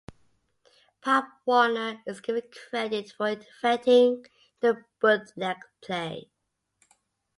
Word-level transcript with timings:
Pop 1.01 1.25
Warner 1.45 2.01
is 2.07 2.21
given 2.21 2.41
credit 2.71 3.11
for 3.11 3.27
inventing 3.27 4.25
the 4.59 4.83
bootleg 4.99 5.57
play. 5.79 6.31